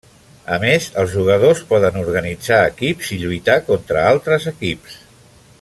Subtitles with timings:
[0.53, 4.99] A més, els jugadors poden organitzar equips i lluitar contra altres equips.